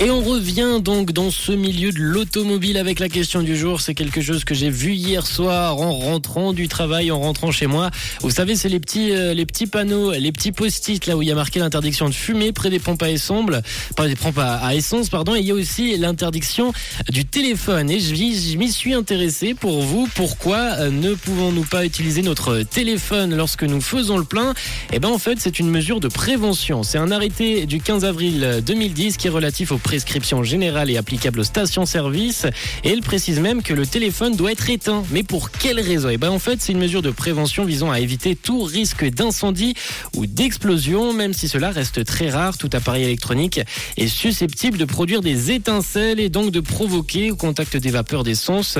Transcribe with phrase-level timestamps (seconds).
[0.00, 3.80] Et on revient donc dans ce milieu de l'automobile avec la question du jour.
[3.80, 7.66] C'est quelque chose que j'ai vu hier soir en rentrant du travail, en rentrant chez
[7.66, 7.90] moi.
[8.20, 11.28] Vous savez, c'est les petits, euh, les petits panneaux, les petits post-it là où il
[11.28, 13.50] y a marqué l'interdiction de fumer près des pompes à essence,
[13.96, 15.34] pas des pompes à, essence, pardon.
[15.34, 16.72] Et il y a aussi l'interdiction
[17.10, 17.90] du téléphone.
[17.90, 20.08] Et je, je m'y suis intéressé pour vous.
[20.14, 24.54] Pourquoi euh, ne pouvons-nous pas utiliser notre téléphone lorsque nous faisons le plein?
[24.92, 26.84] Eh ben en fait, c'est une mesure de prévention.
[26.84, 31.40] C'est un arrêté du 15 avril 2010 qui est relatif au prescription générale et applicable
[31.40, 32.44] aux stations-service.
[32.84, 35.02] Et elle précise même que le téléphone doit être éteint.
[35.12, 36.10] Mais pour quelle raison?
[36.10, 39.72] Eh ben en fait, c'est une mesure de prévention visant à éviter tout risque d'incendie
[40.14, 42.58] ou d'explosion, même si cela reste très rare.
[42.58, 43.60] Tout appareil électronique
[43.96, 48.76] est susceptible de produire des étincelles et donc de provoquer au contact des vapeurs d'essence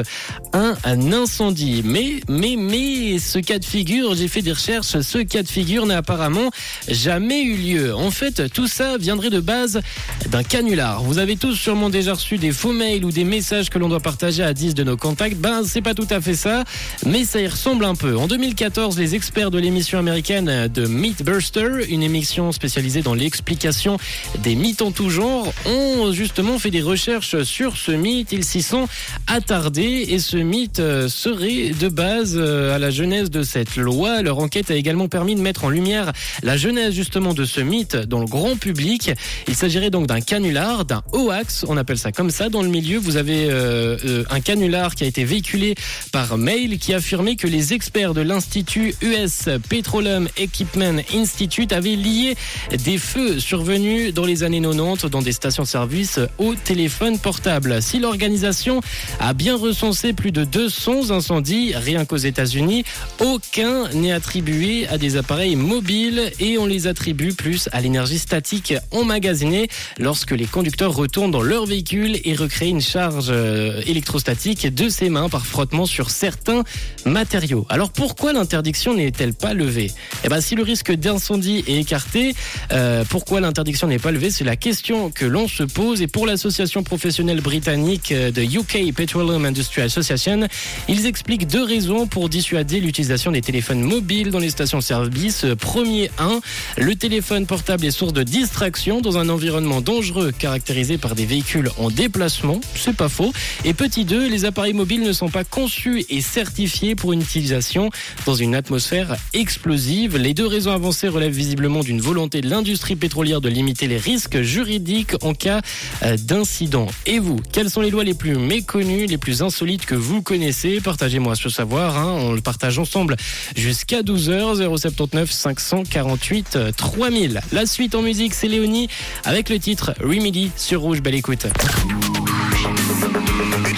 [0.52, 1.80] un, un incendie.
[1.86, 5.86] Mais, mais, mais, ce cas de figure, j'ai fait des recherches, ce cas de figure
[5.86, 6.50] n'a apparemment
[6.86, 7.94] jamais eu lieu.
[7.94, 9.80] En fait, tout ça viendrait de base
[10.28, 10.97] d'un canular.
[11.02, 14.00] Vous avez tous sûrement déjà reçu des faux mails ou des messages que l'on doit
[14.00, 15.36] partager à 10 de nos contacts.
[15.36, 16.64] Ben, c'est pas tout à fait ça,
[17.06, 18.16] mais ça y ressemble un peu.
[18.16, 23.98] En 2014, les experts de l'émission américaine de Mythbuster, une émission spécialisée dans l'explication
[24.42, 28.32] des mythes en tout genre, ont justement fait des recherches sur ce mythe.
[28.32, 28.88] Ils s'y sont
[29.26, 34.22] attardés et ce mythe serait de base à la genèse de cette loi.
[34.22, 36.12] Leur enquête a également permis de mettre en lumière
[36.42, 39.10] la genèse justement de ce mythe dans le grand public.
[39.46, 42.48] Il s'agirait donc d'un canular, d'un hoax, on appelle ça comme ça.
[42.48, 45.74] Dans le milieu, vous avez euh, euh, un canular qui a été véhiculé
[46.12, 52.36] par mail qui affirmait que les experts de l'Institut US Petroleum Equipment Institute avaient lié
[52.72, 57.82] des feux survenus dans les années 90 dans des stations-service au téléphone portable.
[57.82, 58.80] Si l'organisation
[59.20, 62.84] a bien recensé plus de 200 incendies, rien qu'aux États-Unis,
[63.20, 68.72] aucun n'est attribué à des appareils mobiles et on les attribue plus à l'énergie statique
[68.90, 69.68] emmagasinée
[69.98, 75.08] lorsque les conducteurs retournent dans leur véhicule et recréent une charge euh, électrostatique de ses
[75.08, 76.64] mains par frottement sur certains
[77.04, 77.66] matériaux.
[77.68, 79.90] Alors pourquoi l'interdiction n'est-elle pas levée?
[80.24, 82.34] Eh ben si le risque d'incendie est écarté,
[82.72, 84.30] euh, pourquoi l'interdiction n'est pas levée?
[84.30, 88.94] C'est la question que l'on se pose et pour l'association professionnelle britannique euh, de UK
[88.94, 90.48] Petroleum Industry Association,
[90.88, 95.46] ils expliquent deux raisons pour dissuader l'utilisation des téléphones mobiles dans les stations-service.
[95.58, 96.40] Premier 1,
[96.76, 101.70] le téléphone portable est source de distraction dans un environnement dangereux caractérisé par des véhicules
[101.78, 103.32] en déplacement, c'est pas faux.
[103.64, 107.90] Et petit 2, les appareils mobiles ne sont pas conçus et certifiés pour une utilisation
[108.26, 110.16] dans une atmosphère explosive.
[110.16, 114.40] Les deux raisons avancées relèvent visiblement d'une volonté de l'industrie pétrolière de limiter les risques
[114.42, 115.60] juridiques en cas
[116.02, 116.88] euh, d'incident.
[117.06, 120.80] Et vous, quelles sont les lois les plus méconnues, les plus insolites que vous connaissez?
[120.80, 122.16] Partagez-moi ce savoir, hein.
[122.18, 123.16] on le partage ensemble
[123.54, 127.42] jusqu'à 12h, 079 548 3000.
[127.52, 128.88] La suite en musique, c'est Léonie
[129.24, 131.00] avec le titre Remedy sur Rouge.
[131.00, 131.46] Belle écoute.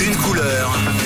[0.00, 0.99] Une couleur.